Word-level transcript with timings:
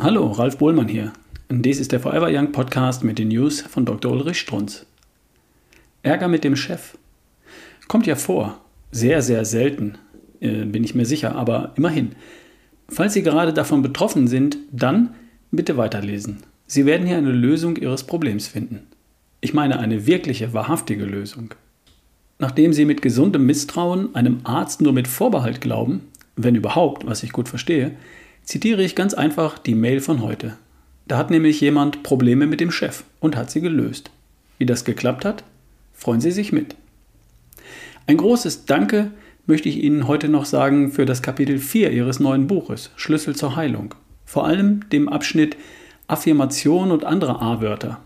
Hallo, 0.00 0.30
Ralf 0.30 0.58
Bohlmann 0.58 0.86
hier. 0.86 1.12
Dies 1.50 1.80
ist 1.80 1.90
der 1.90 1.98
Forever 1.98 2.28
Young 2.30 2.52
Podcast 2.52 3.02
mit 3.02 3.18
den 3.18 3.28
News 3.28 3.62
von 3.62 3.84
Dr. 3.84 4.12
Ulrich 4.12 4.38
Strunz. 4.38 4.86
Ärger 6.04 6.28
mit 6.28 6.44
dem 6.44 6.54
Chef. 6.54 6.96
Kommt 7.88 8.06
ja 8.06 8.14
vor. 8.14 8.60
Sehr, 8.92 9.22
sehr 9.22 9.44
selten, 9.44 9.98
äh, 10.38 10.66
bin 10.66 10.84
ich 10.84 10.94
mir 10.94 11.04
sicher, 11.04 11.34
aber 11.34 11.72
immerhin. 11.74 12.12
Falls 12.88 13.14
Sie 13.14 13.24
gerade 13.24 13.52
davon 13.52 13.82
betroffen 13.82 14.28
sind, 14.28 14.58
dann 14.70 15.16
bitte 15.50 15.76
weiterlesen. 15.76 16.44
Sie 16.68 16.86
werden 16.86 17.08
hier 17.08 17.18
eine 17.18 17.32
Lösung 17.32 17.74
Ihres 17.74 18.04
Problems 18.04 18.46
finden. 18.46 18.86
Ich 19.40 19.52
meine 19.52 19.80
eine 19.80 20.06
wirkliche, 20.06 20.52
wahrhaftige 20.52 21.06
Lösung. 21.06 21.54
Nachdem 22.38 22.72
Sie 22.72 22.84
mit 22.84 23.02
gesundem 23.02 23.46
Misstrauen 23.46 24.14
einem 24.14 24.42
Arzt 24.44 24.80
nur 24.80 24.92
mit 24.92 25.08
Vorbehalt 25.08 25.60
glauben, 25.60 26.02
wenn 26.36 26.54
überhaupt, 26.54 27.04
was 27.04 27.24
ich 27.24 27.32
gut 27.32 27.48
verstehe, 27.48 27.96
zitiere 28.48 28.82
ich 28.82 28.96
ganz 28.96 29.12
einfach 29.12 29.58
die 29.58 29.74
Mail 29.74 30.00
von 30.00 30.22
heute. 30.22 30.56
Da 31.06 31.18
hat 31.18 31.30
nämlich 31.30 31.60
jemand 31.60 32.02
Probleme 32.02 32.46
mit 32.46 32.60
dem 32.60 32.70
Chef 32.70 33.04
und 33.20 33.36
hat 33.36 33.50
sie 33.50 33.60
gelöst. 33.60 34.10
Wie 34.56 34.64
das 34.64 34.86
geklappt 34.86 35.26
hat, 35.26 35.44
freuen 35.92 36.22
Sie 36.22 36.30
sich 36.30 36.50
mit. 36.50 36.74
Ein 38.06 38.16
großes 38.16 38.64
Danke 38.64 39.10
möchte 39.44 39.68
ich 39.68 39.76
Ihnen 39.76 40.08
heute 40.08 40.30
noch 40.30 40.46
sagen 40.46 40.90
für 40.92 41.04
das 41.04 41.20
Kapitel 41.20 41.58
4 41.58 41.92
Ihres 41.92 42.20
neuen 42.20 42.46
Buches 42.46 42.90
Schlüssel 42.96 43.36
zur 43.36 43.54
Heilung. 43.54 43.94
Vor 44.24 44.46
allem 44.46 44.88
dem 44.88 45.10
Abschnitt 45.10 45.58
Affirmation 46.06 46.90
und 46.90 47.04
andere 47.04 47.42
A-Wörter. 47.42 48.00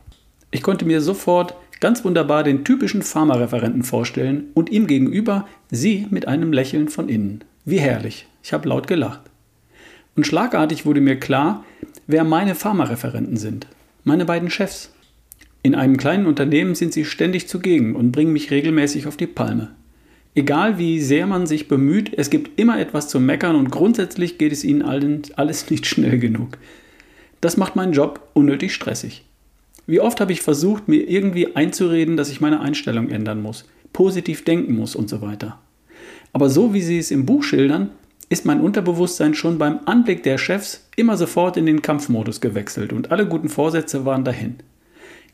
Ich 0.51 0.65
konnte 0.65 0.85
mir 0.85 1.01
sofort 1.01 1.55
ganz 1.79 2.05
wunderbar 2.05 2.43
den 2.43 2.65
typischen 2.65 3.03
Pharmareferenten 3.03 3.85
vorstellen 3.85 4.49
und 4.55 4.71
ihm 4.71 4.89
gegenüber 4.89 5.47
Sie 5.71 6.09
mit 6.11 6.27
einem 6.27 6.53
Lächeln 6.53 6.89
von 6.89 7.09
innen. 7.09 7.45
Wie 7.65 7.79
herrlich. 7.79 8.27
Ich 8.43 8.53
habe 8.53 8.69
laut 8.69 8.89
gelacht. 8.89 9.21
Und 10.15 10.27
schlagartig 10.27 10.85
wurde 10.85 11.01
mir 11.01 11.19
klar, 11.19 11.65
wer 12.07 12.25
meine 12.25 12.55
Pharmareferenten 12.55 13.37
sind. 13.37 13.67
Meine 14.05 14.25
beiden 14.25 14.51
Chefs. 14.51 14.93
In 15.63 15.75
einem 15.75 15.97
kleinen 15.97 16.27
Unternehmen 16.27 16.75
sind 16.75 16.93
sie 16.93 17.05
ständig 17.05 17.49
zugegen 17.49 17.95
und 17.95 18.13
bringen 18.13 18.33
mich 18.33 18.51
regelmäßig 18.51 19.07
auf 19.07 19.17
die 19.17 19.29
Palme. 19.29 19.71
Egal 20.35 20.79
wie 20.79 21.01
sehr 21.01 21.27
man 21.27 21.47
sich 21.47 21.69
bemüht, 21.69 22.13
es 22.17 22.31
gibt 22.31 22.59
immer 22.59 22.81
etwas 22.81 23.09
zu 23.09 23.21
meckern 23.21 23.55
und 23.55 23.71
grundsätzlich 23.71 24.39
geht 24.39 24.53
es 24.53 24.65
ihnen 24.65 24.83
allen 24.83 25.23
alles 25.37 25.71
nicht 25.71 25.87
schnell 25.87 26.19
genug. 26.19 26.59
Das 27.41 27.57
macht 27.57 27.77
meinen 27.77 27.93
Job 27.93 28.29
unnötig 28.35 28.75
stressig. 28.75 29.25
Wie 29.87 30.01
oft 30.01 30.21
habe 30.21 30.33
ich 30.33 30.43
versucht, 30.43 30.89
mir 30.89 31.09
irgendwie 31.09 31.57
einzureden, 31.57 32.17
dass 32.17 32.31
ich 32.31 32.41
meine 32.41 32.61
Einstellung 32.61 33.11
ändern 33.11 33.43
muss, 33.43 33.69
positiv 33.93 34.45
denken 34.45 34.77
muss 34.77 34.95
und 34.95 35.09
so 35.09 35.21
weiter. 35.21 35.59
Aber 36.33 36.49
so 36.49 36.73
wie 36.73 36.83
Sie 36.83 36.99
es 36.99 37.11
im 37.11 37.27
Buch 37.27 37.43
schildern, 37.43 37.91
ist 38.33 38.47
mein 38.47 38.63
Unterbewusstsein 38.63 39.35
schon 39.35 39.59
beim 39.59 39.81
Anblick 39.85 40.23
der 40.23 40.39
Chefs 40.39 40.89
immer 40.97 41.19
sofort 41.19 41.59
in 41.59 41.67
den 41.67 41.83
Kampfmodus 41.83 42.41
gewechselt 42.41 42.95
und 42.95 43.13
alle 43.13 43.27
guten 43.27 43.51
Vorsätze 43.51 44.07
waren 44.07 44.25
dahin. 44.25 44.55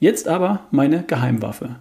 Jetzt 0.00 0.26
aber 0.26 0.66
meine 0.72 1.04
Geheimwaffe. 1.04 1.76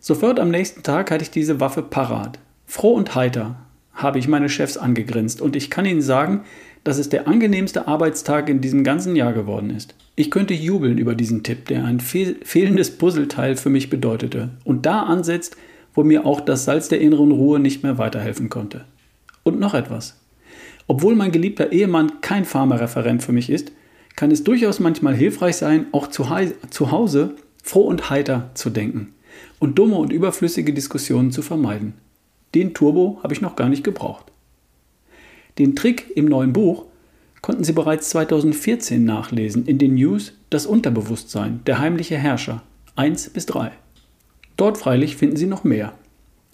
Sofort 0.00 0.40
am 0.40 0.50
nächsten 0.50 0.82
Tag 0.82 1.12
hatte 1.12 1.22
ich 1.22 1.30
diese 1.30 1.60
Waffe 1.60 1.82
parat. 1.82 2.40
Froh 2.66 2.94
und 2.94 3.14
heiter 3.14 3.54
habe 3.94 4.18
ich 4.18 4.26
meine 4.26 4.48
Chefs 4.48 4.76
angegrinst 4.76 5.40
und 5.40 5.54
ich 5.54 5.70
kann 5.70 5.84
Ihnen 5.84 6.02
sagen, 6.02 6.40
dass 6.82 6.98
es 6.98 7.08
der 7.08 7.28
angenehmste 7.28 7.86
Arbeitstag 7.86 8.48
in 8.48 8.60
diesem 8.60 8.82
ganzen 8.82 9.14
Jahr 9.14 9.32
geworden 9.32 9.70
ist. 9.70 9.94
Ich 10.16 10.32
könnte 10.32 10.52
jubeln 10.52 10.98
über 10.98 11.14
diesen 11.14 11.44
Tipp, 11.44 11.66
der 11.66 11.84
ein 11.84 12.00
fehl 12.00 12.38
fehlendes 12.42 12.98
Puzzleteil 12.98 13.54
für 13.54 13.70
mich 13.70 13.88
bedeutete 13.88 14.48
und 14.64 14.84
da 14.84 15.04
ansetzt, 15.04 15.56
wo 15.94 16.02
mir 16.02 16.26
auch 16.26 16.40
das 16.40 16.64
Salz 16.64 16.88
der 16.88 17.00
inneren 17.00 17.30
Ruhe 17.30 17.60
nicht 17.60 17.84
mehr 17.84 17.98
weiterhelfen 17.98 18.48
konnte. 18.48 18.84
Und 19.42 19.58
noch 19.58 19.74
etwas. 19.74 20.20
Obwohl 20.86 21.14
mein 21.14 21.32
geliebter 21.32 21.72
Ehemann 21.72 22.20
kein 22.20 22.44
Pharmareferent 22.44 23.22
für 23.22 23.32
mich 23.32 23.50
ist, 23.50 23.72
kann 24.16 24.30
es 24.30 24.44
durchaus 24.44 24.80
manchmal 24.80 25.14
hilfreich 25.14 25.56
sein, 25.56 25.86
auch 25.92 26.08
zu, 26.08 26.26
zu 26.70 26.90
Hause 26.90 27.34
froh 27.62 27.82
und 27.82 28.10
heiter 28.10 28.50
zu 28.54 28.70
denken 28.70 29.14
und 29.58 29.78
dumme 29.78 29.96
und 29.96 30.12
überflüssige 30.12 30.72
Diskussionen 30.72 31.30
zu 31.30 31.42
vermeiden. 31.42 31.94
Den 32.54 32.74
Turbo 32.74 33.20
habe 33.22 33.32
ich 33.32 33.40
noch 33.40 33.56
gar 33.56 33.68
nicht 33.68 33.84
gebraucht. 33.84 34.26
Den 35.58 35.76
Trick 35.76 36.10
im 36.16 36.26
neuen 36.26 36.52
Buch 36.52 36.86
konnten 37.40 37.64
Sie 37.64 37.72
bereits 37.72 38.10
2014 38.10 39.04
nachlesen 39.04 39.66
in 39.66 39.78
den 39.78 39.94
News 39.94 40.34
Das 40.50 40.66
Unterbewusstsein, 40.66 41.60
der 41.66 41.78
heimliche 41.78 42.16
Herrscher 42.16 42.62
1 42.96 43.30
bis 43.30 43.46
3. 43.46 43.72
Dort 44.56 44.78
freilich 44.78 45.16
finden 45.16 45.36
Sie 45.36 45.46
noch 45.46 45.64
mehr. 45.64 45.94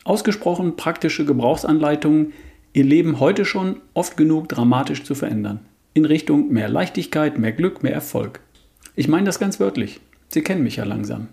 Ausgesprochen 0.04 0.76
praktische 0.76 1.24
Gebrauchsanleitungen, 1.24 2.32
ihr 2.72 2.84
Leben 2.84 3.20
heute 3.20 3.44
schon 3.44 3.80
oft 3.94 4.16
genug 4.16 4.48
dramatisch 4.48 5.04
zu 5.04 5.14
verändern. 5.14 5.60
In 5.94 6.04
Richtung 6.04 6.52
mehr 6.52 6.68
Leichtigkeit, 6.68 7.38
mehr 7.38 7.52
Glück, 7.52 7.82
mehr 7.82 7.92
Erfolg. 7.92 8.40
Ich 8.94 9.08
meine 9.08 9.26
das 9.26 9.38
ganz 9.38 9.60
wörtlich. 9.60 10.00
Sie 10.28 10.42
kennen 10.42 10.62
mich 10.62 10.76
ja 10.76 10.84
langsam. 10.84 11.28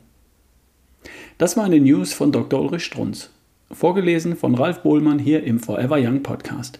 Das 1.37 1.57
war 1.57 1.65
eine 1.65 1.79
News 1.79 2.13
von 2.13 2.31
Dr. 2.31 2.61
Ulrich 2.61 2.85
Strunz. 2.85 3.29
Vorgelesen 3.71 4.35
von 4.35 4.55
Ralf 4.55 4.83
Bohlmann 4.83 5.19
hier 5.19 5.43
im 5.43 5.59
Forever 5.59 5.97
Young 5.99 6.23
Podcast. 6.23 6.79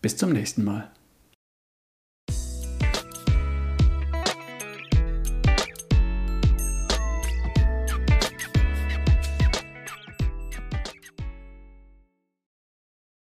Bis 0.00 0.16
zum 0.16 0.32
nächsten 0.32 0.64
Mal. 0.64 0.90